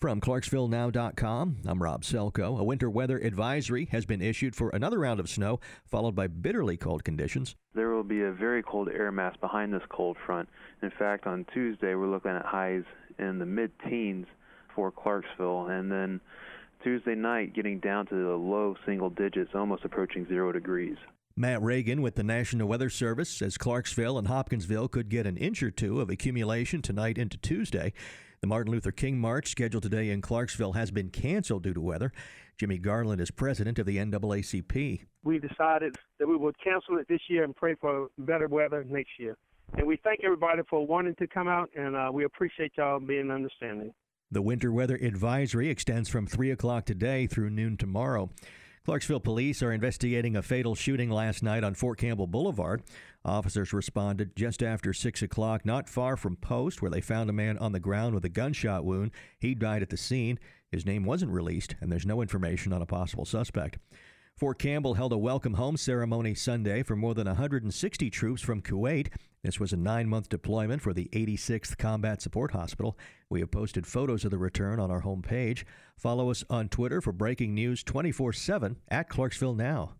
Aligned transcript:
From 0.00 0.20
ClarksvilleNow.com, 0.20 1.56
I'm 1.66 1.82
Rob 1.82 2.04
Selko. 2.04 2.56
A 2.56 2.62
winter 2.62 2.88
weather 2.88 3.18
advisory 3.18 3.86
has 3.86 4.06
been 4.06 4.22
issued 4.22 4.54
for 4.54 4.70
another 4.70 5.00
round 5.00 5.18
of 5.18 5.28
snow, 5.28 5.58
followed 5.86 6.14
by 6.14 6.28
bitterly 6.28 6.76
cold 6.76 7.02
conditions. 7.02 7.56
There 7.74 7.90
will 7.90 8.04
be 8.04 8.22
a 8.22 8.30
very 8.30 8.62
cold 8.62 8.88
air 8.90 9.10
mass 9.10 9.34
behind 9.40 9.74
this 9.74 9.82
cold 9.88 10.16
front. 10.24 10.48
In 10.82 10.92
fact, 10.96 11.26
on 11.26 11.46
Tuesday, 11.52 11.96
we're 11.96 12.06
looking 12.06 12.30
at 12.30 12.46
highs 12.46 12.84
in 13.18 13.40
the 13.40 13.46
mid 13.46 13.72
teens 13.88 14.28
for 14.72 14.92
Clarksville, 14.92 15.66
and 15.66 15.90
then 15.90 16.20
Tuesday 16.84 17.16
night 17.16 17.52
getting 17.52 17.80
down 17.80 18.06
to 18.06 18.14
the 18.14 18.36
low 18.36 18.76
single 18.86 19.10
digits, 19.10 19.50
almost 19.52 19.84
approaching 19.84 20.28
zero 20.28 20.52
degrees. 20.52 20.96
Matt 21.38 21.62
Reagan 21.62 22.02
with 22.02 22.16
the 22.16 22.24
National 22.24 22.66
Weather 22.66 22.90
Service 22.90 23.30
says 23.30 23.56
Clarksville 23.56 24.18
and 24.18 24.26
Hopkinsville 24.26 24.88
could 24.88 25.08
get 25.08 25.24
an 25.24 25.36
inch 25.36 25.62
or 25.62 25.70
two 25.70 26.00
of 26.00 26.10
accumulation 26.10 26.82
tonight 26.82 27.16
into 27.16 27.36
Tuesday. 27.36 27.92
The 28.40 28.48
Martin 28.48 28.72
Luther 28.72 28.90
King 28.90 29.20
March 29.20 29.46
scheduled 29.46 29.84
today 29.84 30.10
in 30.10 30.20
Clarksville 30.20 30.72
has 30.72 30.90
been 30.90 31.10
canceled 31.10 31.62
due 31.62 31.74
to 31.74 31.80
weather. 31.80 32.12
Jimmy 32.56 32.78
Garland 32.78 33.20
is 33.20 33.30
president 33.30 33.78
of 33.78 33.86
the 33.86 33.98
NAACP. 33.98 35.04
We 35.22 35.38
decided 35.38 35.94
that 36.18 36.26
we 36.26 36.36
would 36.36 36.56
cancel 36.58 36.98
it 36.98 37.06
this 37.08 37.20
year 37.28 37.44
and 37.44 37.54
pray 37.54 37.76
for 37.80 38.08
better 38.18 38.48
weather 38.48 38.82
next 38.82 39.10
year. 39.20 39.36
And 39.76 39.86
we 39.86 39.96
thank 40.02 40.24
everybody 40.24 40.62
for 40.68 40.84
wanting 40.84 41.14
to 41.20 41.28
come 41.28 41.46
out, 41.46 41.70
and 41.76 41.94
uh, 41.94 42.10
we 42.12 42.24
appreciate 42.24 42.72
y'all 42.76 42.98
being 42.98 43.30
understanding. 43.30 43.94
The 44.32 44.42
winter 44.42 44.72
weather 44.72 44.96
advisory 44.96 45.68
extends 45.68 46.08
from 46.08 46.26
3 46.26 46.50
o'clock 46.50 46.84
today 46.84 47.28
through 47.28 47.50
noon 47.50 47.76
tomorrow. 47.76 48.28
Clarksville 48.88 49.20
police 49.20 49.62
are 49.62 49.70
investigating 49.70 50.34
a 50.34 50.40
fatal 50.40 50.74
shooting 50.74 51.10
last 51.10 51.42
night 51.42 51.62
on 51.62 51.74
Fort 51.74 51.98
Campbell 51.98 52.26
Boulevard. 52.26 52.82
Officers 53.22 53.74
responded 53.74 54.34
just 54.34 54.62
after 54.62 54.94
6 54.94 55.20
o'clock, 55.20 55.66
not 55.66 55.90
far 55.90 56.16
from 56.16 56.36
Post, 56.36 56.80
where 56.80 56.90
they 56.90 57.02
found 57.02 57.28
a 57.28 57.34
man 57.34 57.58
on 57.58 57.72
the 57.72 57.80
ground 57.80 58.14
with 58.14 58.24
a 58.24 58.30
gunshot 58.30 58.86
wound. 58.86 59.10
He 59.38 59.54
died 59.54 59.82
at 59.82 59.90
the 59.90 59.98
scene. 59.98 60.38
His 60.72 60.86
name 60.86 61.04
wasn't 61.04 61.32
released, 61.32 61.74
and 61.82 61.92
there's 61.92 62.06
no 62.06 62.22
information 62.22 62.72
on 62.72 62.80
a 62.80 62.86
possible 62.86 63.26
suspect. 63.26 63.76
Fort 64.38 64.60
Campbell 64.60 64.94
held 64.94 65.12
a 65.12 65.18
welcome 65.18 65.54
home 65.54 65.76
ceremony 65.76 66.32
Sunday 66.32 66.84
for 66.84 66.94
more 66.94 67.12
than 67.12 67.26
160 67.26 68.08
troops 68.08 68.40
from 68.40 68.62
Kuwait. 68.62 69.08
This 69.42 69.58
was 69.58 69.72
a 69.72 69.76
nine 69.76 70.08
month 70.08 70.28
deployment 70.28 70.80
for 70.80 70.92
the 70.92 71.08
86th 71.12 71.76
Combat 71.76 72.22
Support 72.22 72.52
Hospital. 72.52 72.96
We 73.28 73.40
have 73.40 73.50
posted 73.50 73.84
photos 73.84 74.24
of 74.24 74.30
the 74.30 74.38
return 74.38 74.78
on 74.78 74.92
our 74.92 75.02
homepage. 75.02 75.64
Follow 75.96 76.30
us 76.30 76.44
on 76.48 76.68
Twitter 76.68 77.00
for 77.00 77.10
breaking 77.10 77.52
news 77.52 77.82
24 77.82 78.32
7 78.32 78.76
at 78.88 79.08
Clarksville 79.08 79.56
Now. 79.56 79.98